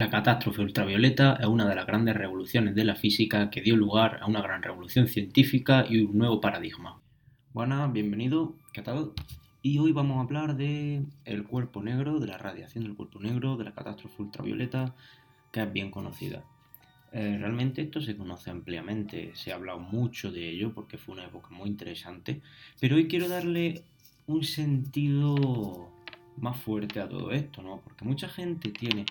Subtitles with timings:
[0.00, 4.20] La catástrofe ultravioleta es una de las grandes revoluciones de la física que dio lugar
[4.22, 7.00] a una gran revolución científica y un nuevo paradigma.
[7.52, 9.10] Buenas, bienvenido, ¿qué tal?
[9.60, 13.56] Y hoy vamos a hablar de el cuerpo negro, de la radiación del cuerpo negro,
[13.56, 14.94] de la catástrofe ultravioleta,
[15.50, 16.44] que es bien conocida.
[17.10, 21.24] Eh, realmente esto se conoce ampliamente, se ha hablado mucho de ello porque fue una
[21.24, 22.40] época muy interesante,
[22.80, 23.82] pero hoy quiero darle
[24.28, 25.90] un sentido
[26.36, 27.80] más fuerte a todo esto, ¿no?
[27.80, 29.04] Porque mucha gente tiene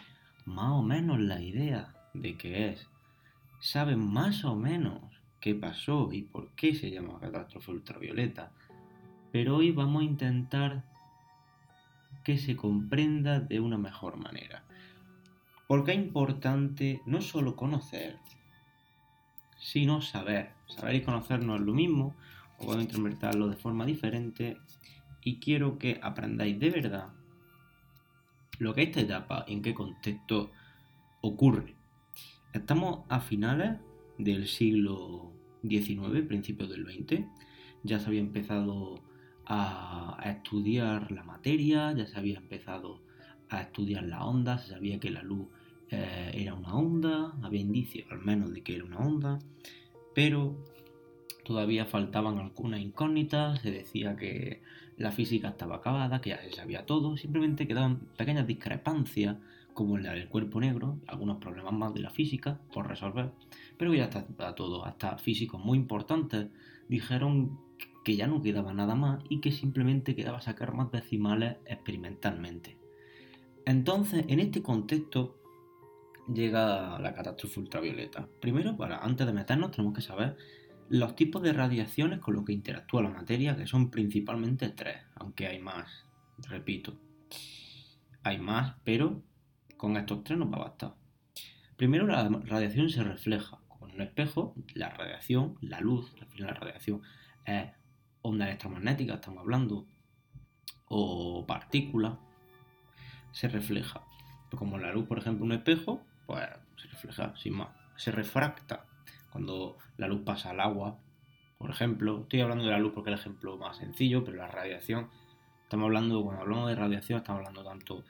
[0.48, 2.87] más o menos la idea de qué es,
[3.60, 5.01] saben más o menos
[5.42, 8.51] qué pasó y por qué se llama catástrofe ultravioleta,
[9.32, 10.83] pero hoy vamos a intentar
[12.23, 14.64] que se comprenda de una mejor manera.
[15.68, 18.18] Porque es importante no solo conocer,
[19.59, 20.51] sino saber.
[20.68, 22.15] Saber y conocer no es lo mismo,
[22.57, 24.57] o puedo interpretarlo de forma diferente,
[25.21, 27.17] y quiero que aprendáis de verdad
[28.60, 30.52] lo que esta etapa, en qué contexto
[31.21, 31.75] ocurre.
[32.53, 33.78] Estamos a finales
[34.17, 35.31] del siglo
[35.68, 37.26] XIX, principios del XX.
[37.84, 39.02] Ya se había empezado
[39.46, 43.02] a, estudiar la materia, ya se había empezado
[43.50, 45.48] a estudiar la onda, se sabía que la luz
[45.90, 49.40] eh, era una onda, había indicios al menos de que era una onda,
[50.14, 50.66] pero
[51.46, 54.62] todavía faltaban algunas incógnitas, se decía que
[54.98, 59.38] la física estaba acabada, que ya se sabía todo, simplemente quedaban pequeñas discrepancias,
[59.73, 63.30] como la del cuerpo negro, algunos problemas más de la física por resolver,
[63.78, 66.48] pero ya está todo, hasta físicos muy importantes
[66.90, 67.59] dijeron
[68.03, 72.78] que ya no quedaba nada más y que simplemente quedaba sacar más decimales experimentalmente.
[73.66, 75.36] Entonces, en este contexto
[76.34, 78.28] llega la catástrofe ultravioleta.
[78.40, 80.38] Primero, para antes de meternos, tenemos que saber
[80.90, 85.48] los tipos de radiaciones con los que interactúa la materia, que son principalmente tres, aunque
[85.48, 86.06] hay más,
[86.48, 87.00] repito.
[88.24, 89.24] Hay más, pero
[89.78, 90.96] con estos tres nos va a bastar.
[91.76, 97.02] Primero, la radiación se refleja con un espejo, la radiación, la luz, al la radiación
[97.46, 97.72] es
[98.22, 99.86] onda electromagnética, estamos hablando,
[100.88, 102.20] o partícula,
[103.31, 104.02] se refleja.
[104.56, 106.47] Como la luz, por ejemplo, un espejo, pues
[106.78, 108.87] se refleja sin más, se refracta
[109.32, 110.98] cuando la luz pasa al agua,
[111.58, 112.22] por ejemplo.
[112.22, 115.10] Estoy hablando de la luz porque es el ejemplo más sencillo, pero la radiación,
[115.64, 118.04] estamos hablando, cuando hablamos de radiación, estamos hablando tanto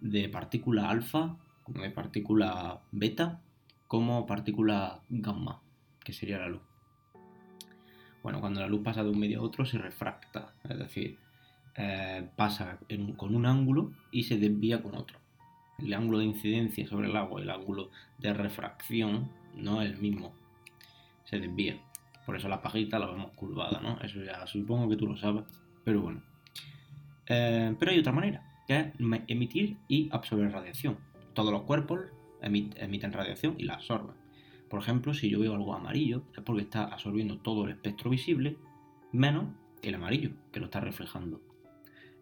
[0.00, 3.40] de partícula alfa, como de partícula beta,
[3.86, 5.60] como partícula gamma,
[6.04, 6.62] que sería la luz.
[8.22, 11.18] Bueno, cuando la luz pasa de un medio a otro se refracta, es decir,
[11.76, 12.78] eh, pasa
[13.16, 15.18] con un ángulo y se desvía con otro.
[15.78, 19.98] El ángulo de incidencia sobre el agua y el ángulo de refracción no es el
[19.98, 20.32] mismo
[21.32, 21.80] se desvía.
[22.26, 23.98] Por eso la pajita la vemos curvada, ¿no?
[24.00, 25.44] Eso ya supongo que tú lo sabes,
[25.82, 26.22] pero bueno.
[27.26, 28.86] Eh, pero hay otra manera, que es
[29.26, 30.98] emitir y absorber radiación.
[31.32, 32.00] Todos los cuerpos
[32.42, 34.14] emiten radiación y la absorben.
[34.68, 38.58] Por ejemplo, si yo veo algo amarillo, es porque está absorbiendo todo el espectro visible,
[39.12, 39.46] menos
[39.82, 41.40] el amarillo, que lo está reflejando.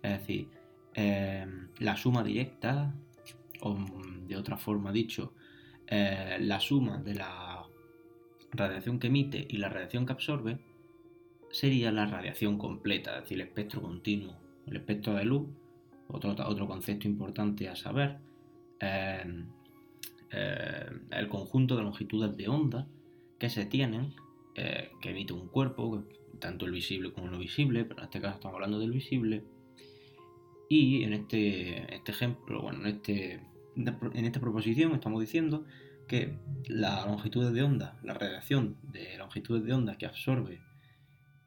[0.02, 0.48] Es decir,
[0.94, 1.46] eh,
[1.78, 2.94] la suma directa,
[3.60, 3.76] o
[4.26, 5.34] de otra forma dicho,
[5.86, 7.49] eh, la suma de la
[8.52, 10.58] radiación que emite y la radiación que absorbe
[11.50, 14.36] sería la radiación completa, es decir, el espectro continuo.
[14.66, 15.48] El espectro de luz,
[16.08, 18.18] otro, otro concepto importante a saber,
[18.80, 19.24] eh,
[21.10, 22.86] el conjunto de longitudes de onda
[23.38, 24.14] que se tienen,
[24.54, 26.04] eh, que emite un cuerpo,
[26.38, 29.44] tanto el visible como el no visible, pero en este caso estamos hablando del visible.
[30.68, 33.40] Y en este, este ejemplo, bueno, en, este,
[33.74, 35.64] en esta proposición estamos diciendo
[36.10, 40.60] que la longitud de onda, la radiación de longitud de onda que absorbe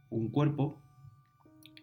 [0.09, 0.81] un cuerpo,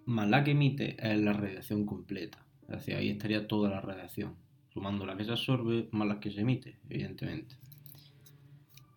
[0.06, 2.38] más la que emite es la radiación completa.
[2.62, 4.34] Es decir, ahí estaría toda la radiación,
[4.72, 7.54] sumando la que se absorbe más la que se emite, evidentemente.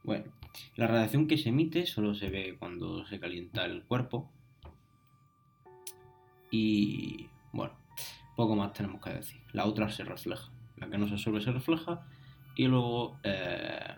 [0.06, 0.32] Bueno,
[0.78, 4.32] la radiación que se emite solo se ve cuando se calienta el cuerpo.
[6.52, 7.74] Y bueno,
[8.38, 9.42] poco más tenemos que decir.
[9.52, 10.54] La otra se refleja.
[10.78, 12.08] La que no se absorbe se refleja
[12.56, 13.96] y luego eh,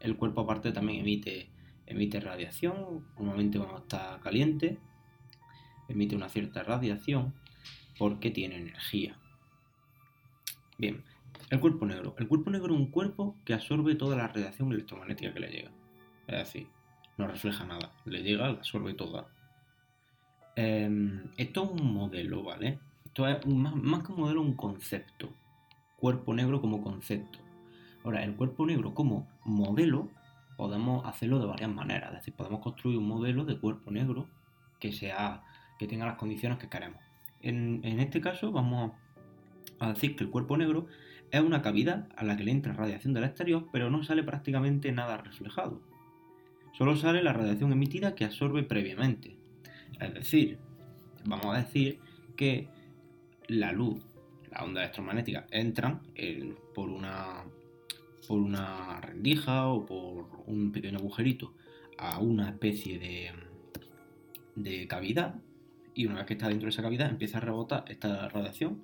[0.00, 1.48] el cuerpo aparte también emite,
[1.86, 4.78] emite radiación, normalmente cuando está caliente,
[5.88, 7.34] emite una cierta radiación
[7.98, 9.18] porque tiene energía.
[10.76, 11.04] Bien,
[11.50, 12.14] el cuerpo negro.
[12.18, 15.70] El cuerpo negro es un cuerpo que absorbe toda la radiación electromagnética que le llega.
[16.26, 16.66] Es decir,
[17.16, 19.26] no refleja nada, le llega, la absorbe toda.
[20.56, 22.78] Em, esto es un modelo, ¿vale?
[23.04, 25.32] Esto es más, más que un modelo, un concepto.
[25.96, 27.43] Cuerpo negro como concepto.
[28.04, 30.10] Ahora, el cuerpo negro como modelo
[30.56, 32.10] podemos hacerlo de varias maneras.
[32.10, 34.28] Es decir, podemos construir un modelo de cuerpo negro
[34.78, 35.42] que, sea,
[35.78, 37.00] que tenga las condiciones que queremos.
[37.40, 38.92] En, este caso vamos
[39.78, 40.86] a decir que el cuerpo negro
[41.30, 44.92] es una cavidad a la que le entra radiación del exterior, pero no sale prácticamente
[44.92, 45.82] nada reflejado.
[46.72, 49.36] Solo sale la radiación emitida que absorbe previamente.
[50.00, 50.58] Es decir,
[51.24, 52.00] vamos a decir
[52.36, 52.68] que
[53.46, 54.04] la luz,
[54.50, 56.02] las ondas electromagnéticas entran
[56.74, 57.44] por, una,
[58.26, 61.54] por una rendija o por un pequeño agujerito
[61.98, 63.30] a una especie de,
[64.56, 65.36] de cavidad
[65.94, 68.82] y una vez que está dentro de esa cavidad empieza a rebotar esta radiación,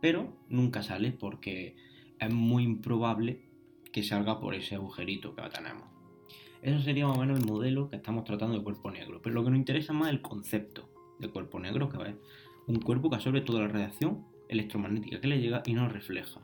[0.00, 1.76] pero nunca sale porque
[2.18, 3.42] es muy improbable
[3.92, 5.84] que salga por ese agujerito que tenemos.
[6.62, 9.44] Eso sería más o menos el modelo que estamos tratando de cuerpo negro, pero lo
[9.44, 10.88] que nos interesa más es el concepto
[11.20, 12.14] de cuerpo negro, que es
[12.66, 16.40] un cuerpo que absorbe toda la radiación electromagnética que le llega y no refleja.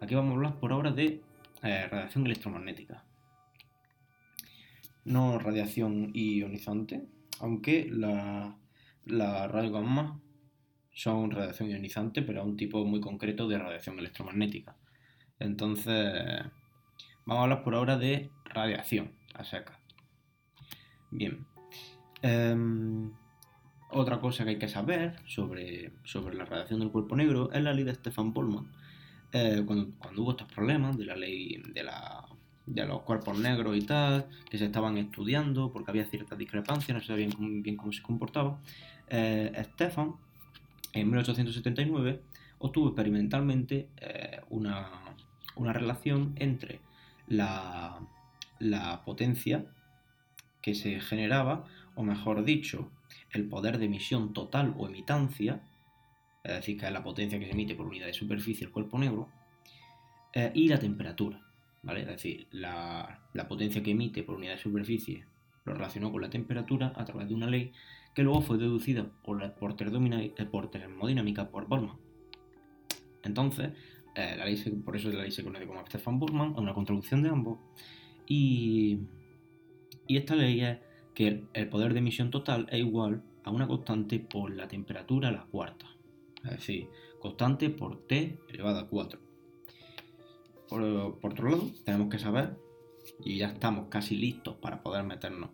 [0.00, 1.20] Aquí vamos a hablar por ahora de
[1.64, 3.04] eh, radiación electromagnética.
[5.04, 7.06] No radiación ionizante,
[7.40, 8.56] aunque la
[9.06, 10.20] las gamma
[10.92, 14.76] son radiación ionizante, pero es un tipo muy concreto de radiación electromagnética.
[15.38, 16.14] Entonces,
[17.26, 19.78] vamos a hablar por ahora de radiación a seca.
[21.10, 21.44] Bien.
[22.22, 23.12] Em,
[23.90, 27.72] otra cosa que hay que saber sobre, sobre la radiación del cuerpo negro es la
[27.72, 28.72] ley de Stefan Boltzmann.
[29.36, 31.60] Eh, cuando, hubo estos problemas de la ley
[32.66, 37.00] de los cuerpos negros y tal, que se estaban estudiando porque había ciertas discrepancias, no
[37.00, 38.60] se sabía bien, cómo se comportaba.
[39.08, 40.14] Eh, Stefan,
[40.92, 42.20] en 1879,
[42.58, 44.88] obtuvo experimentalmente eh, una,
[45.56, 46.78] relación entre
[47.26, 48.06] la
[49.04, 49.66] potencia
[50.62, 51.64] que se generaba,
[51.96, 52.88] o mejor dicho,
[53.32, 55.60] el poder de emisión total o emitancia,
[56.44, 58.98] es decir, que es la potencia que se emite por unidad de superficie el cuerpo
[58.98, 59.28] negro,
[60.34, 61.40] eh, y la temperatura.
[61.96, 65.26] Es decir, la, potencia que emite por unidad de superficie
[65.64, 67.72] lo relacionó con la temperatura a través de una ley
[68.14, 69.76] que luego fue deducida por, la, por,
[70.50, 71.98] por termodinámica por Boltzmann.
[73.22, 73.70] Entonces,
[74.14, 77.22] eh, la ley por eso la ley se conoce como Stefan Boltzmann, es una contradicción
[77.22, 77.58] de ambos.
[78.26, 79.00] Y,
[80.08, 80.78] esta ley es
[81.14, 85.32] que el poder de emisión total es igual a una constante por la temperatura a
[85.32, 85.86] la cuarta.
[86.44, 86.88] Es decir,
[87.20, 89.20] constante por T elevado a 4.
[90.68, 92.56] Por, otro lado, tenemos que saber,
[93.24, 95.50] y ya estamos casi listos para poder meternos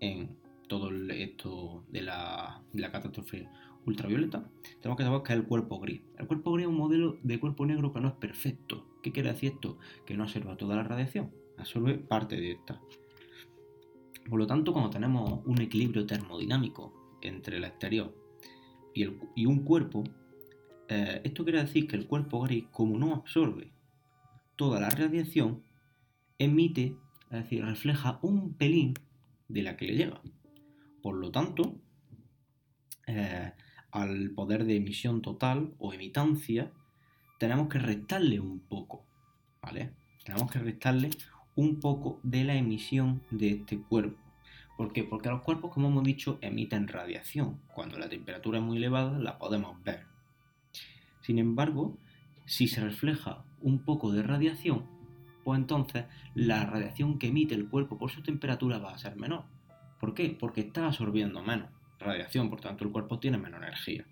[0.00, 0.36] en
[0.68, 3.48] todo esto de la, catástrofe
[3.84, 4.48] ultravioleta,
[4.80, 6.02] tenemos que saber que es el cuerpo gris.
[6.18, 8.86] El cuerpo gris es un modelo de cuerpo negro que no es perfecto.
[9.02, 9.78] ¿Qué quiere decir esto?
[10.06, 12.80] Que no absorbe toda la radiación, absorbe parte de esta.
[14.28, 18.14] Por lo tanto, cuando tenemos un equilibrio termodinámico entre el exterior
[18.94, 20.04] y, un cuerpo,
[20.88, 23.70] eh, esto quiere decir que el cuerpo gris, como no absorbe
[24.56, 25.62] toda la radiación,
[26.38, 26.96] emite,
[27.30, 28.94] es decir, refleja un pelín
[29.48, 30.20] de la que le llega.
[31.02, 31.76] Por lo tanto,
[33.06, 33.52] eh,
[33.90, 36.72] al poder de emisión total o emitancia,
[37.38, 39.04] tenemos que restarle un poco,
[39.60, 39.92] ¿vale?
[40.24, 41.10] Tenemos que restarle
[41.56, 44.18] un poco de la emisión de este cuerpo.
[44.76, 45.04] ¿Por qué?
[45.04, 47.60] Porque los cuerpos, como hemos dicho, emiten radiación.
[47.74, 50.11] Cuando la temperatura es muy elevada, la podemos ver.
[51.22, 51.96] Sin embargo,
[52.44, 54.84] si se refleja un poco de radiación,
[55.44, 56.04] pues entonces
[56.34, 59.44] la radiación que emite el cuerpo por su temperatura va a ser menor.
[59.98, 60.36] ¿Por qué?
[60.38, 61.68] Porque está absorbiendo menos
[62.02, 64.04] radiación, por tanto el cuerpo tiene menos energía.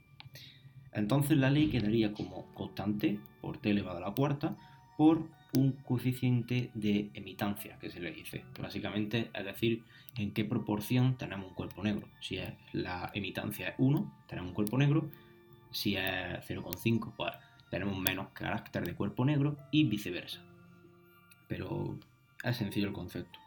[0.92, 4.56] Entonces la ley quedaría como constante por t elevado a la cuarta
[4.96, 8.44] por un coeficiente de emitancia que se le dice.
[8.60, 9.84] Básicamente es decir
[10.16, 12.08] en qué proporción tenemos un cuerpo negro.
[12.20, 12.38] Si
[12.72, 15.10] la emitancia es 1, tenemos un cuerpo negro.
[15.70, 16.04] Si es
[16.48, 17.32] 0,5, pues
[17.70, 20.42] tenemos menos carácter de cuerpo negro y viceversa.
[21.48, 21.98] Pero
[22.42, 23.38] es sencillo el concepto.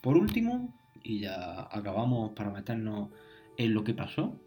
[0.00, 3.10] Por último, y ya acabamos para meternos
[3.56, 4.40] en lo que pasó,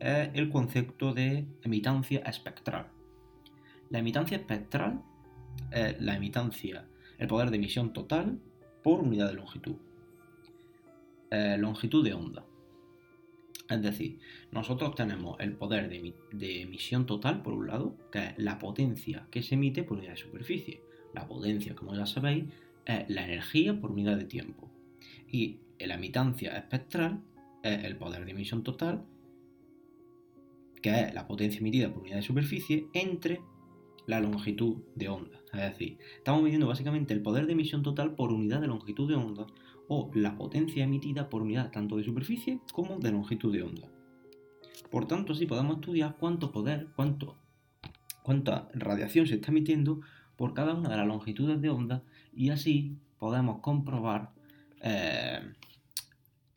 [0.00, 2.88] es el concepto de emitancia espectral.
[3.90, 5.02] La emitancia espectral
[5.70, 6.88] es la emitancia,
[7.18, 8.40] el poder de emisión total
[8.82, 9.76] por unidad de longitud.
[11.30, 12.44] Longitud de onda.
[13.68, 14.18] Es decir,
[14.52, 19.42] nosotros tenemos el poder de, emisión total, por un lado, que es la potencia que
[19.42, 20.82] se emite por unidad de superficie.
[21.14, 22.44] La potencia, como ya sabéis,
[22.84, 24.70] es la energía por unidad de tiempo.
[25.30, 27.22] Y la emitancia espectral
[27.62, 29.04] es el poder de emisión total,
[30.82, 33.40] que es la potencia emitida por unidad de superficie, entre
[34.06, 35.40] la longitud de onda.
[35.54, 39.14] Es decir, estamos midiendo básicamente el poder de emisión total por unidad de longitud de
[39.14, 39.46] onda
[39.88, 43.88] o la potencia emitida por unidad tanto de superficie como de longitud de onda.
[44.90, 47.36] Por tanto, así podemos estudiar cuánto poder, cuánto,
[48.22, 50.00] cuánta radiación se está emitiendo
[50.36, 54.32] por cada una de las longitudes de onda y así podemos comprobar
[54.82, 55.40] eh,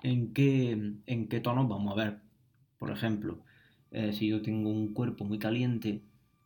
[0.03, 0.71] en, qué,
[1.05, 2.19] en qué tonos vamos a ver.
[2.77, 3.39] Por ejemplo,
[3.91, 6.01] eh, si yo tengo un cuerpo muy caliente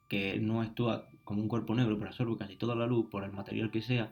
[0.07, 3.31] que no actúa como un cuerpo negro, pero absorbe casi toda la luz por el
[3.31, 4.11] material que sea,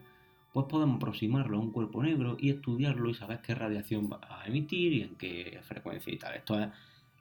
[0.53, 4.45] pues podemos aproximarlo a un cuerpo negro y estudiarlo y saber qué radiación va a
[4.47, 6.35] emitir y en qué frecuencia y tal.
[6.35, 6.69] Esto es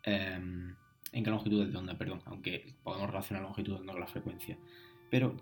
[0.05, 0.75] em,
[1.13, 4.07] en qué longitud de onda, perdón, aunque podemos relacionar la longitud de onda con la
[4.07, 4.57] frecuencia.
[5.11, 5.37] Pero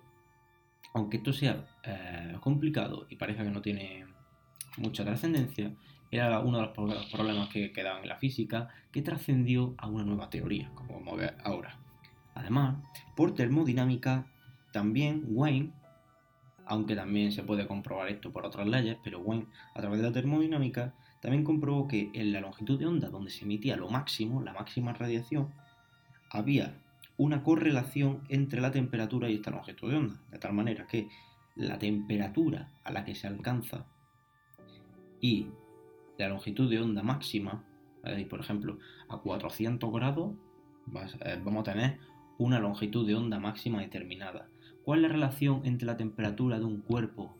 [0.94, 4.06] aunque esto sea eh, complicado y parezca que no tiene
[4.78, 5.72] mucha trascendencia,
[6.10, 10.30] era uno de los problemas que quedaban en la física que trascendió a una nueva
[10.30, 11.78] teoría, como vamos a ver ahora.
[12.34, 12.76] Además,
[13.16, 14.26] por termodinámica,
[14.72, 15.72] también Wayne,
[16.66, 20.12] aunque también se puede comprobar esto por otras leyes, pero Wayne, a través de la
[20.12, 24.52] termodinámica, también comprobó que en la longitud de onda donde se emitía lo máximo, la
[24.52, 25.52] máxima radiación,
[26.30, 26.82] había
[27.16, 31.08] una correlación entre la temperatura y esta longitud de onda, de tal manera que
[31.54, 33.86] la temperatura a la que se alcanza
[35.20, 35.48] y
[36.18, 37.64] la longitud de onda máxima,
[38.28, 40.34] por ejemplo, a 400 grados,
[41.24, 41.98] eh, vamos a tener
[42.38, 44.48] una longitud de onda máxima determinada.
[44.86, 47.34] ¿Cuál es la relación entre la temperatura de un cuerpo,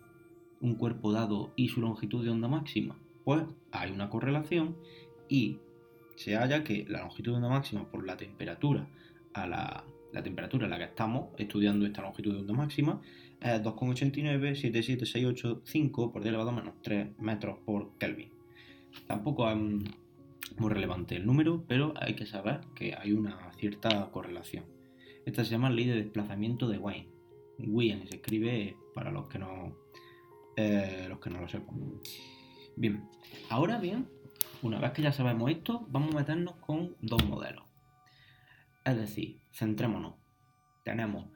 [0.60, 2.98] un cuerpo dado y su longitud de onda máxima?
[3.24, 4.76] Pues hay una correlación
[5.28, 5.58] y
[6.16, 8.88] se halla que la longitud de onda máxima por la temperatura
[9.32, 9.84] a la,
[10.24, 13.00] temperatura a la que estamos estudiando esta longitud de onda máxima
[13.40, 14.56] es 2,89
[16.10, 18.30] por 10 elevado a menos 3 metros por Kelvin.
[19.06, 24.64] Tampoco es muy relevante el número, pero hay que saber que hay una cierta correlación.
[25.24, 27.15] Esta se llama ley de desplazamiento de Wien.
[27.58, 29.76] Wien se escribe para los que no,
[30.56, 32.00] eh, los que no lo sepan.
[32.76, 33.08] Bien,
[33.48, 34.08] ahora bien,
[34.62, 37.64] una vez que ya sabemos esto, vamos a meternos con dos modelos.
[38.84, 40.14] Es decir, centrémonos.
[40.84, 41.26] Tenemos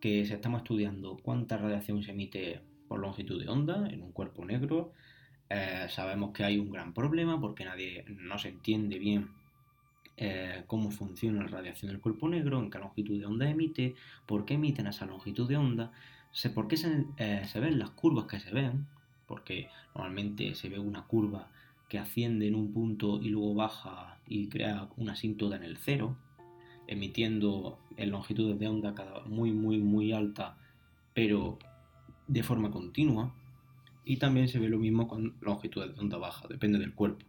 [0.00, 4.44] que si estamos estudiando cuánta radiación se emite por longitud de onda en un cuerpo
[4.44, 4.92] negro,
[5.48, 9.30] eh, sabemos que hay un gran problema porque nadie no se entiende bien
[10.16, 13.94] eh, cómo funciona la radiación del cuerpo negro, en qué longitud de onda emite,
[14.26, 15.92] por qué emiten esa longitud de onda,
[16.54, 18.86] por qué se, eh, se ven las curvas que se ven,
[19.26, 21.50] porque normalmente se ve una curva
[21.88, 26.16] que asciende en un punto y luego baja y crea una asíntota en el cero,
[26.86, 30.56] emitiendo en longitudes de onda cada muy muy muy alta,
[31.14, 31.58] pero
[32.26, 33.34] de forma continua.
[34.04, 37.24] Y también se ve lo mismo con longitudes de onda baja, depende del cuerpo.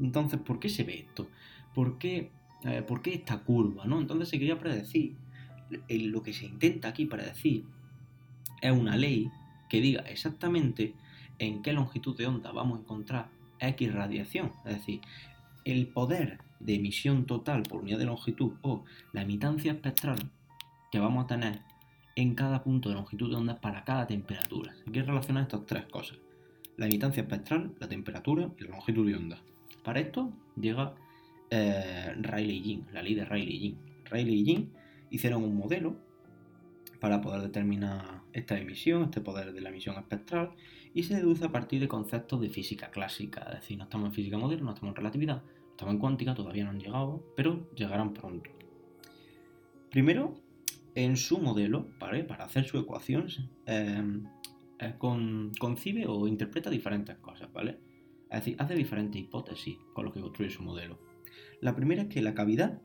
[0.00, 1.28] Entonces, ¿por qué se ve esto?
[1.74, 2.30] ¿Por qué,
[2.64, 3.84] eh, ¿por qué esta curva?
[3.84, 4.00] ¿no?
[4.00, 5.16] Entonces se quería predecir,
[5.88, 7.64] lo que se intenta aquí predecir
[8.60, 9.30] es una ley
[9.68, 10.94] que diga exactamente
[11.38, 14.52] en qué longitud de onda vamos a encontrar X radiación.
[14.66, 15.00] Es decir,
[15.64, 20.30] el poder de emisión total por unidad de longitud o la emitancia espectral
[20.90, 21.60] que vamos a tener
[22.14, 24.74] en cada punto de longitud de onda para cada temperatura.
[24.86, 26.18] Hay que relacionar estas tres cosas.
[26.76, 29.42] La emitancia espectral, la temperatura y la longitud de onda.
[29.82, 30.94] Para esto llega
[31.54, 33.76] eh, Rayleigh-Jean, la ley de Rayleigh-Jean.
[34.06, 34.72] Rayleigh-Jean
[35.10, 35.96] hicieron un modelo
[36.98, 40.52] para poder determinar esta emisión, este poder de la emisión espectral,
[40.94, 44.14] y se deduce a partir de conceptos de física clásica, es decir, no estamos en
[44.14, 48.14] física moderna, no estamos en relatividad, estamos en cuántica, todavía no han llegado, pero llegarán
[48.14, 48.50] pronto.
[49.90, 50.34] Primero,
[50.94, 53.26] en su modelo, para hacer su ecuación,
[53.66, 54.24] em,
[54.78, 57.78] eh, concibe o interpreta diferentes cosas, ¿vale?
[58.30, 61.11] Es decir, hace diferentes hipótesis con lo que construye su modelo.
[61.62, 62.82] La primera es que la cavidad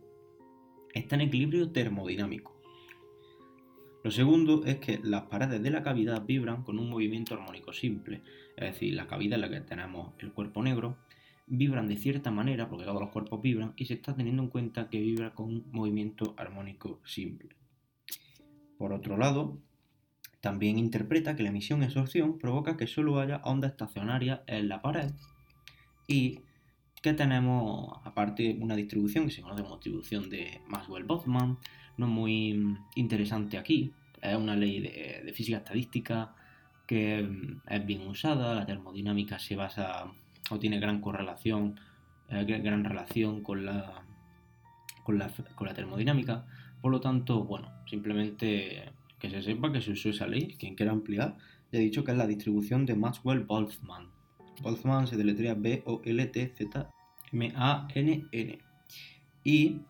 [0.93, 2.61] está en equilibrio termodinámico.
[4.03, 8.21] Lo segundo es que las paredes de la cavidad vibran con un movimiento armónico simple,
[8.55, 10.95] es decir, la cavidad en la que tenemos el cuerpo negro
[11.47, 14.89] vibran de cierta manera, porque todos los cuerpos vibran, y se está teniendo en cuenta
[14.89, 17.55] que vibra con un movimiento armónico simple.
[18.77, 19.59] Por otro lado,
[20.39, 24.83] también interpreta que la emisión y absorción provoca que solo haya ondas estacionarias en la
[24.83, 25.09] pared
[26.07, 26.41] y
[27.07, 31.57] que tenemos aparte una distribución que se conoce como distribución de Maxwell-Boltzmann,
[31.95, 36.35] no muy interesante aquí, es una ley de, física estadística
[36.85, 40.11] que mm, es bien usada, la termodinámica se basa
[40.49, 41.79] o tiene gran correlación,
[42.27, 44.03] eh, gran relación con la,
[45.03, 46.45] con la, con la termodinámica,
[46.81, 50.91] por lo tanto, bueno, simplemente que se sepa que se usó esa ley, quien quiera
[50.91, 51.37] ampliar,
[51.71, 54.09] ya he dicho que es la distribución de Maxwell-Boltzmann.
[54.61, 55.55] Boltzmann se deletrea
[57.31, 58.59] B-O-L-T-Z-M-A-N-N.
[59.43, 59.81] Y,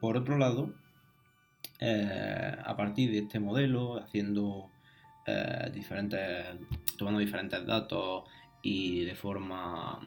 [0.00, 0.72] por otro lado,
[1.80, 4.70] eh, a partir de este modelo, haciendo
[5.26, 6.46] eh, diferentes,
[6.96, 8.24] tomando diferentes datos
[8.62, 10.00] y de forma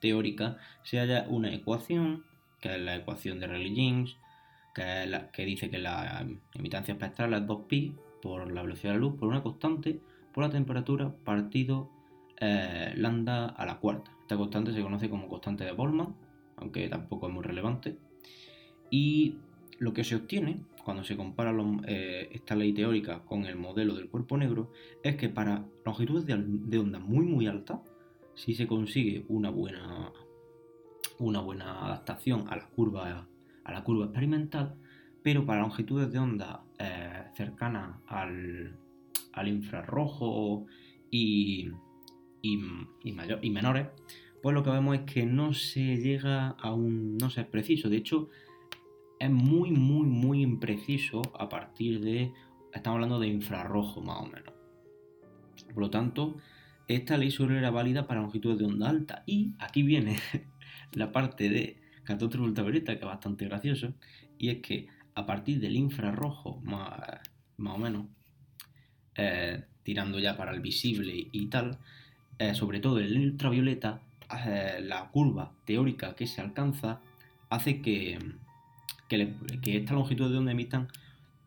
[0.00, 2.24] teórica, se halla una ecuación,
[2.60, 4.16] que es la ecuación de Rayleigh-Jeans,
[5.32, 9.28] que, dice que la emitancia espectral es 2pi por la velocidad de la luz por
[9.28, 10.00] una constante
[10.32, 11.90] por la temperatura partido
[12.40, 14.10] eh, lambda a la cuarta.
[14.22, 16.14] Esta constante se conoce como constante de Boltzmann,
[16.56, 17.98] aunque tampoco es muy relevante.
[18.90, 19.36] Y
[19.78, 21.54] lo que se obtiene cuando se compara
[21.86, 26.78] eh, esta ley teórica con el modelo del cuerpo negro es que para longitudes de,
[26.78, 27.82] onda muy muy alta,
[28.34, 30.12] si se consigue una buena,
[31.18, 33.28] una buena adaptación a la curva,
[33.64, 34.76] a la curva experimental,
[35.22, 38.76] pero para longitudes de onda eh, cercanas al,
[39.46, 40.66] infrarrojo
[41.10, 41.70] y,
[42.42, 43.88] y, menores,
[44.42, 47.16] pues lo que vemos es que no se llega a un...
[47.18, 47.88] no se es preciso.
[47.88, 48.28] De hecho,
[49.18, 52.32] es muy, muy, muy impreciso a partir de,
[52.72, 54.54] estamos hablando de infrarrojo más o menos.
[55.74, 56.36] Por lo tanto,
[56.88, 59.22] esta ley solo era válida para longitudes de onda alta.
[59.26, 60.18] Y aquí viene
[60.92, 63.94] la parte de catástrofe ultravioleta, que es bastante gracioso,
[64.38, 67.20] y es que a partir del infrarrojo, más,
[67.56, 68.06] más o menos,
[69.16, 71.78] eh, tirando ya para el visible y tal,
[72.40, 74.00] eh, sobre todo el ultravioleta,
[74.46, 76.98] eh, la curva teórica que se alcanza
[77.50, 78.18] hace que,
[79.08, 80.88] que, esta longitud de onda emitan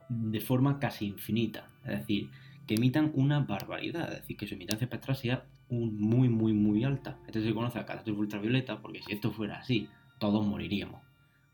[0.08, 1.68] de forma casi infinita.
[1.84, 2.30] Es decir,
[2.68, 4.14] que emitan una barbaridad.
[4.14, 7.18] Es decir, que su emitancia espectral sea muy, muy, muy alta.
[7.26, 11.02] Esto se conoce a catástrofe ultravioleta porque si esto fuera así, todos moriríamos.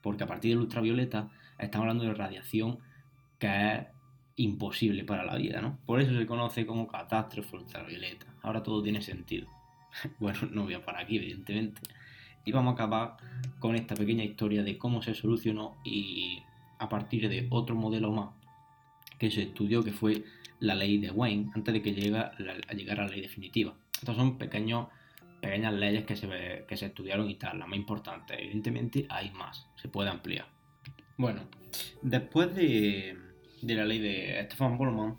[0.02, 2.80] Porque a partir del ultravioleta estamos hablando de radiación
[3.38, 3.88] que es
[4.42, 5.78] imposible para la vida, ¿no?
[5.86, 8.26] Por eso se conoce como catástrofe ultravioleta.
[8.42, 9.48] Ahora todo tiene sentido.
[10.20, 11.82] bueno, no voy a parar aquí, evidentemente
[12.46, 13.18] y vamos a acabar
[13.60, 16.42] con esta pequeña historia de cómo se solucionó y
[16.80, 18.30] a partir de otro modelo más
[19.18, 20.24] que se estudió que fue
[20.60, 23.76] la ley de Wayne antes de que llegue a llegar a la ley definitiva.
[23.94, 24.88] Estas son pequeños,
[25.42, 28.42] pequeñas leyes que se, que se estudiaron y tal, la más importante.
[28.42, 30.48] Evidentemente hay más, se puede ampliar.
[31.18, 31.42] Bueno,
[32.02, 33.16] después de,
[33.62, 35.18] de la ley de Stefan Boltzmann,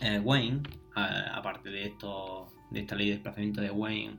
[0.00, 0.62] eh, Wayne,
[0.94, 4.18] aparte de, esto, de esta ley de desplazamiento de Wayne,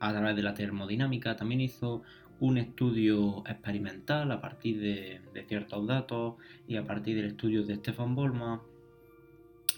[0.00, 1.36] a través de la termodinámica.
[1.36, 2.02] También hizo
[2.40, 6.34] un estudio experimental a partir de, ciertos datos
[6.66, 8.60] y a partir del estudio de Stefan Boltzmann.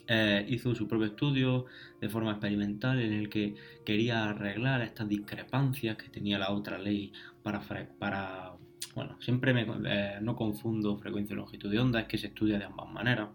[0.08, 1.66] Eh, hizo su propio estudio
[2.00, 7.12] de forma experimental en el que quería arreglar estas discrepancias que tenía la otra ley
[7.42, 7.60] para,
[7.98, 8.55] para
[8.94, 12.58] bueno, siempre me, eh, no confundo frecuencia y longitud de onda, es que se estudia
[12.58, 13.28] de ambas maneras,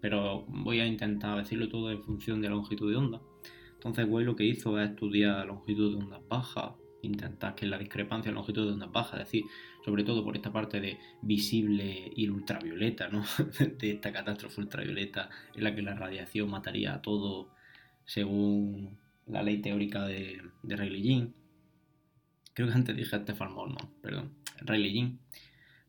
[0.00, 3.20] pero voy a intentar decirlo todo en función de longitud de onda.
[3.74, 8.30] Entonces, Way lo que hizo es estudiar longitud de ondas bajas, intentar que la discrepancia
[8.30, 9.44] de longitud de ondas bajas, es decir,
[9.84, 13.24] sobre todo por esta parte de visible y ultravioleta, ¿no?
[13.78, 17.50] de esta catástrofe ultravioleta en la que la radiación mataría a todo
[18.04, 21.34] según la ley teórica de, de Rayleigh-Jean.
[22.54, 25.18] Creo que antes dije Stefan Boltzmann, perdón, Rayleigh-Jean.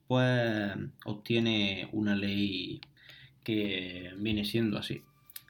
[0.07, 0.73] Pues
[1.05, 2.81] obtiene una ley
[3.43, 5.01] que viene siendo así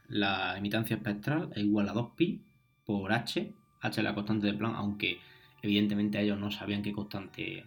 [0.09, 2.39] la emitancia espectral es igual a 2pi
[2.85, 5.19] por h, h es la constante de Planck, aunque
[5.61, 7.65] evidentemente ellos no sabían qué constante,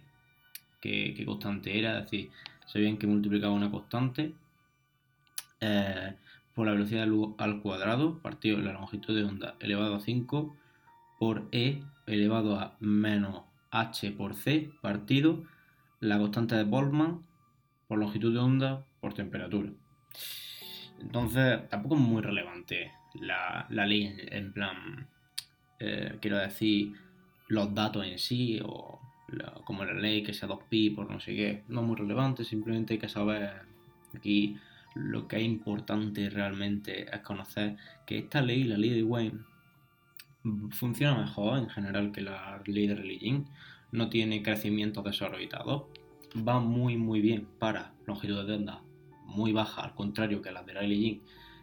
[0.81, 2.29] qué, constante era, es decir,
[2.65, 4.33] sabían que multiplicaba una constante
[5.59, 6.15] eh,
[6.53, 7.07] por la velocidad
[7.37, 10.55] al cuadrado partido de la longitud de onda elevado a 5
[11.19, 15.43] por e elevado a menos h por c partido
[15.99, 17.21] la constante de Boltzmann
[17.87, 19.69] por longitud de onda por temperatura.
[20.99, 25.07] Entonces, tampoco es muy relevante la, ley en, plan,
[25.79, 26.93] eh, quiero decir,
[27.47, 28.99] los datos en sí o
[29.63, 32.93] como la ley que sea 2pi por no sé qué, no es muy relevante, simplemente
[32.93, 33.61] hay que saber
[34.15, 34.57] aquí
[34.95, 37.77] lo que es importante realmente es conocer
[38.07, 39.39] que esta ley, la ley de Wayne,
[40.71, 43.47] funciona mejor en general que la ley de Religion,
[43.91, 45.89] no tiene crecimiento desorbitado,
[46.35, 48.81] va muy muy bien para longitud de onda
[49.25, 51.21] muy baja, al contrario que las de Rayleigh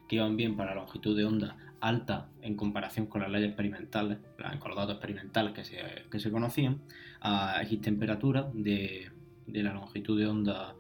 [0.09, 4.19] que iban bien para longitud de onda alta en comparación con las leyes experimentales,
[4.59, 5.79] con los datos experimentales que se,
[6.11, 6.81] que se conocían,
[7.21, 9.11] a X temperatura de,
[9.47, 10.75] de, la longitud de onda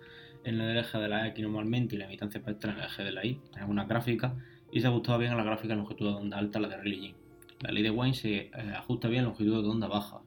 [0.44, 3.12] en el eje de la X normalmente y la emitancia espectral en el eje de
[3.12, 4.34] la Y, en una gráfica,
[4.72, 7.25] y se ajustaba bien a la gráfica de longitud de onda alta, la de Rayleigh.
[7.60, 10.20] La ley de Wayne se eh, ajusta bien a longitud de onda baja,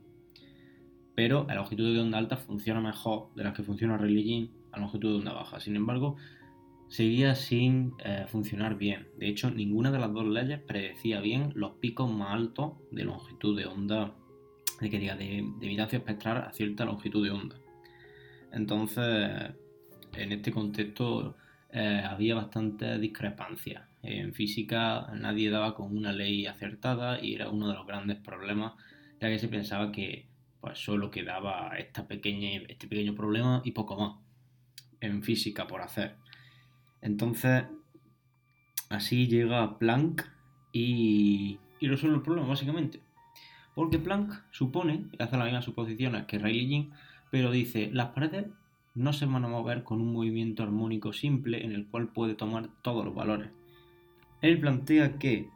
[1.15, 5.11] pero la longitud de onda alta funciona mejor de las que funciona Rayleigh a longitud
[5.11, 5.59] de onda baja.
[5.59, 6.15] Sin embargo,
[6.87, 9.07] seguía sin eh, funcionar bien.
[9.17, 13.57] De hecho, ninguna de las dos leyes predecía bien los picos más altos de longitud
[13.57, 14.15] de onda,
[14.81, 17.57] de, que diga, de, emitancia espectral a cierta longitud de onda.
[18.51, 19.51] Entonces,
[20.13, 21.35] en este contexto
[21.71, 23.88] eh, había bastante discrepancia.
[24.01, 28.73] En física nadie daba con una ley acertada y era uno de los grandes problemas,
[29.19, 30.27] ya que se pensaba que
[30.61, 34.15] pues, solo quedaba esta pequeña, este pequeño problema y poco más
[35.01, 36.15] en física por hacer.
[37.01, 37.63] Entonces,
[38.89, 40.25] así llega Planck
[40.71, 43.01] y, y resuelve el problema, básicamente.
[43.75, 46.89] Porque Planck supone, hace las mismas suposiciones que Rayleigh,
[47.31, 48.47] pero dice, las paredes
[48.95, 52.69] no se van a mover con un movimiento armónico simple en el cual puede tomar
[52.81, 53.49] todos los valores.
[54.41, 55.49] Él plantea que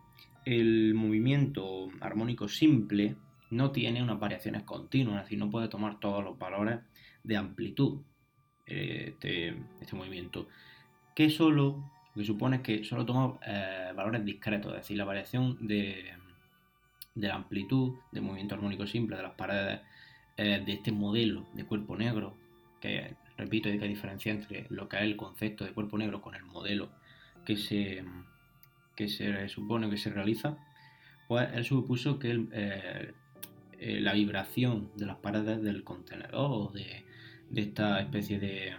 [0.45, 3.15] el movimiento armónico simple
[3.49, 6.79] no tiene unas variaciones continuas, es decir, no puede tomar todos los valores
[7.23, 8.01] de amplitud
[8.65, 10.47] eh, este, este movimiento,
[11.15, 15.05] que solo, lo que supone es que solo toma eh, valores discretos, es decir, la
[15.05, 16.13] variación de,
[17.15, 19.81] la amplitud de movimiento armónico simple de las paredes
[20.37, 22.35] eh, de este modelo de cuerpo negro,
[22.81, 26.35] que repito, hay que diferenciar entre lo que es el concepto de cuerpo negro con
[26.35, 26.89] el modelo
[27.45, 28.03] que se,
[28.95, 30.57] que se supone que se realiza,
[31.27, 33.13] pues él supuso que
[33.79, 37.03] la vibración de las paredes del contenedor o de,
[37.55, 38.73] esta especie de,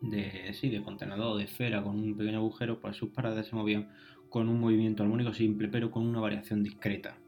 [0.00, 3.90] de, sí, de contenedor de esfera con un pequeño agujero, pues sus paredes se movían
[4.28, 7.18] con un movimiento armónico simple, pero con una variación discreta.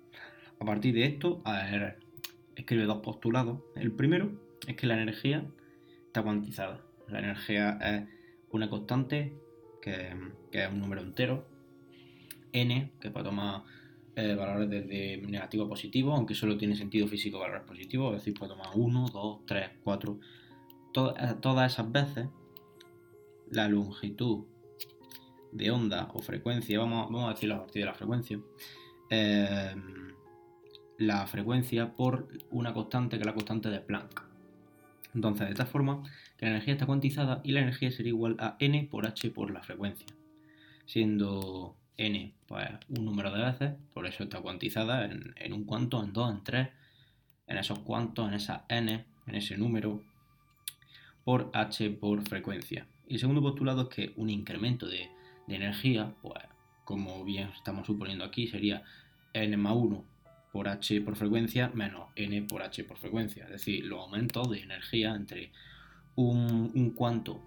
[0.60, 1.42] A partir de esto,
[2.56, 3.60] escribe dos postulados.
[3.76, 4.32] El primero
[4.66, 5.46] es que la energía
[6.06, 6.82] está cuantizada.
[7.08, 8.08] La energía es
[8.50, 9.32] una constante,
[9.80, 10.14] que,
[10.52, 11.46] es un número entero,
[12.52, 13.62] n, que puede tomar
[14.16, 18.38] eh, valores desde negativo a positivo, aunque solo tiene sentido físico valores positivos, es decir,
[18.38, 20.20] puede tomar 1, 2, 3, 4.
[20.92, 22.28] todas esas veces,
[23.50, 24.44] la longitud
[25.52, 28.40] de onda o frecuencia, vamos, vamos a decirlo a partir de la frecuencia,
[29.10, 29.74] eh,
[30.98, 34.27] la frecuencia por una constante que es la constante de Planck.
[35.14, 36.02] Entonces, de tal forma
[36.36, 39.50] que la energía está cuantizada y la energía sería igual a n por h por
[39.50, 40.06] la frecuencia,
[40.86, 46.12] siendo n, pues un número de veces, por eso está cuantizada en, un cuanto, en
[46.12, 46.68] dos, en tres,
[47.46, 50.02] en esos cuantos, en esa n, en ese número,
[51.24, 52.86] por h por frecuencia.
[53.08, 55.10] Y el segundo postulado es que un incremento de,
[55.48, 56.44] energía, pues
[56.84, 58.82] como bien estamos suponiendo aquí, sería
[59.32, 60.04] n más 1
[60.58, 63.44] por h por frecuencia menos n por h por frecuencia.
[63.44, 65.52] Es decir, los aumentos de energía entre
[66.16, 67.40] un, un cuanto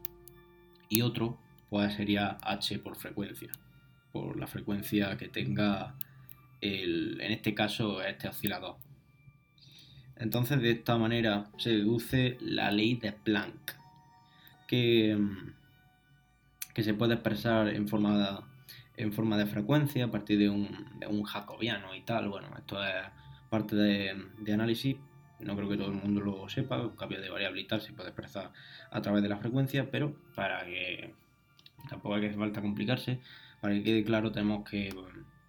[0.87, 1.37] y otro,
[1.69, 3.51] pues sería h por frecuencia
[4.13, 5.93] por la frecuencia que tenga
[6.61, 8.77] el, en este caso este oscilador.
[10.15, 13.75] Entonces de esta manera se deduce la ley de Planck,
[14.69, 15.19] que,
[16.73, 18.47] que se puede expresar en forma,
[18.97, 22.29] en forma de frecuencia a partir de un, de un jacobiano y tal.
[22.29, 22.93] Bueno, esto es
[23.49, 24.97] parte de, de, análisis,
[25.39, 28.09] no creo que todo el mundo lo sepa, cambio de variable y tal se puede
[28.09, 28.51] expresar
[28.91, 31.13] a través de la frecuencia, pero para que
[31.89, 33.19] tampoco hay que falta complicarse,
[33.59, 34.89] para que quede claro, tenemos que,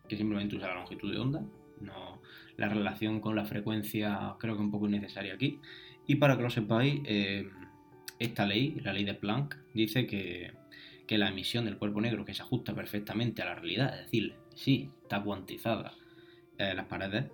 [0.09, 1.42] simplemente usar la longitud de onda.
[1.81, 2.20] No,
[2.57, 5.61] la relación con la frecuencia creo que un poco innecesaria aquí.
[6.07, 7.48] Y para que lo sepáis, eh,
[8.18, 10.52] esta ley, la ley de Planck, dice que,
[11.18, 14.90] la emisión del cuerpo negro que se ajusta perfectamente a la realidad, es decir, sí,
[15.03, 15.94] está cuantizada
[16.59, 17.31] en las paredes,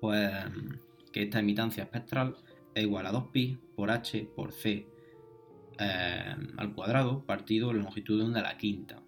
[0.00, 0.30] pues
[1.12, 2.36] que esta emitancia espectral
[2.74, 4.86] es igual a 2pi por h por c
[5.78, 9.02] eh, al cuadrado partido la longitud de onda a la quinta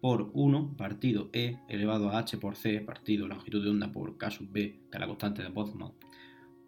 [0.00, 4.30] por 1 partido E elevado a h por c partido longitud de onda por k
[4.30, 5.92] sub b, que es la constante de Boltzmann,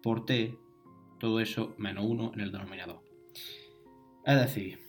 [0.01, 0.57] por t,
[1.19, 3.01] todo eso menos 1 en el denominador.
[4.25, 4.82] Es decir,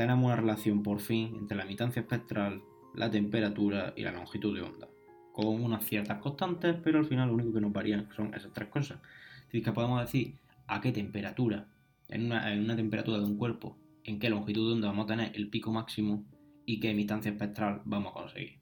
[0.00, 2.62] tenemos una relación por fin entre la emitancia espectral,
[2.94, 4.88] la temperatura y la longitud de onda,
[5.30, 8.70] con unas ciertas constantes, pero al final lo único que nos varían son esas tres
[8.70, 8.98] cosas.
[9.40, 10.36] Es decir, que podemos decir
[10.68, 11.68] a qué temperatura,
[12.08, 15.08] en una, en una temperatura de un cuerpo, en qué longitud de onda vamos a
[15.08, 16.24] tener el pico máximo
[16.64, 18.58] y qué emitancia espectral vamos a conseguir.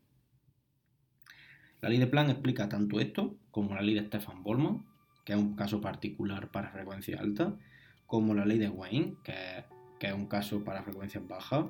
[1.80, 4.84] La ley de Planck explica tanto esto como la ley de Stefan Boltzmann,
[5.24, 7.54] que es un caso particular para frecuencia alta,
[8.06, 9.64] como la ley de Wayne, que, es
[10.14, 11.66] un caso para frecuencias bajas,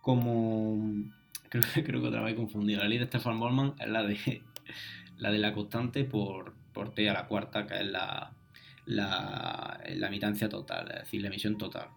[0.00, 1.10] como
[1.48, 2.80] creo, creo que otra vez he confundido.
[2.80, 4.42] La ley de Stefan Boltzmann es la de
[5.18, 8.32] la de la constante por, por t a la cuarta, que es la,
[8.86, 11.88] la, emitancia total, es decir, la emisión total,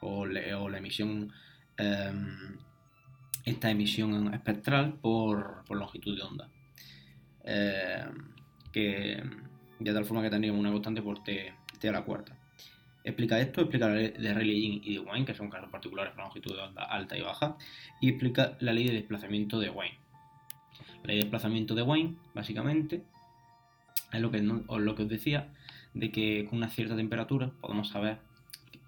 [0.00, 1.32] o, la emisión
[1.76, 2.58] em,
[3.44, 6.48] esta emisión espectral por, longitud de onda.
[7.44, 8.04] Eh,
[8.72, 9.22] que
[9.78, 11.52] de tal forma que tendríamos una constante por t,
[11.88, 12.36] a la cuarta.
[13.06, 16.24] Explica esto, explica la ley de Rayleigh y de Wayne, que son casos particulares para
[16.24, 17.56] longitud de onda alta y baja,
[18.00, 19.96] y explica la ley de desplazamiento de Wayne.
[21.02, 23.04] La ley de desplazamiento de Wayne, básicamente,
[24.12, 25.52] es lo que, lo que os decía,
[25.94, 28.18] de que con una cierta temperatura podemos saber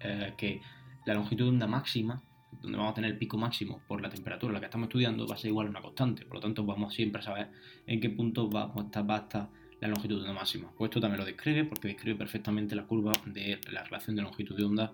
[0.01, 0.61] eh, que
[1.05, 2.21] la longitud de onda máxima
[2.61, 5.35] donde vamos a tener el pico máximo por la temperatura la que estamos estudiando, va
[5.35, 6.25] a ser igual a una constante.
[6.25, 7.47] Por lo tanto, vamos siempre a saber
[7.87, 10.71] en qué punto va, a estar, va la longitud de onda máxima.
[10.77, 14.55] Pues esto también lo describe porque describe perfectamente la curva de la relación de longitud
[14.55, 14.93] de onda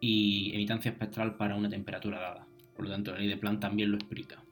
[0.00, 2.46] y emitancia espectral para una temperatura dada.
[2.74, 4.42] Por lo tanto, la ley de Planck también lo explica.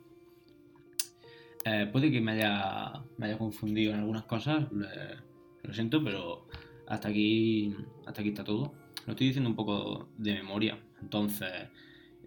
[1.65, 6.47] Eh, puede que me haya, me haya confundido en algunas cosas, lo siento, pero
[6.87, 7.75] hasta aquí,
[8.07, 8.73] hasta aquí está todo.
[9.07, 10.79] lo estoy diciendo un poco de memoria.
[11.03, 11.51] Entonces,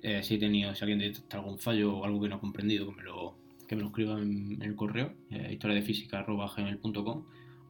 [0.01, 2.89] eh, si he tenido, si alguien detecta algún fallo o algo que no ha comprendido,
[2.89, 3.35] que me lo,
[3.69, 5.57] que me lo escriba en, el correo, eh,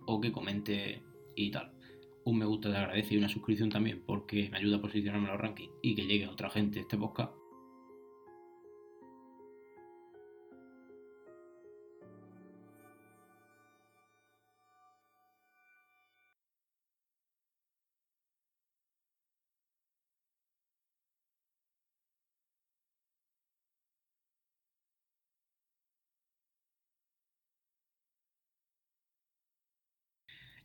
[0.05, 1.03] o que comente
[1.35, 1.73] y tal.
[2.23, 5.33] Un me gusta te agradece y una suscripción también porque me ayuda a posicionarme en
[5.33, 7.33] los rankings y que llegue a otra gente este podcast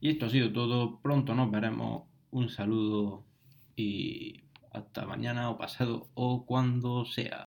[0.05, 1.01] Y esto ha sido todo.
[1.01, 2.03] Pronto nos veremos.
[2.31, 3.25] Un saludo
[3.75, 7.44] y hasta mañana o pasado o cuando sea.